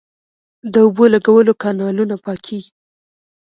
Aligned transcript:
د 0.71 0.73
اوبو 0.85 1.03
لګولو 1.13 1.53
کانالونه 1.63 2.15
پاکیږي 2.25 2.73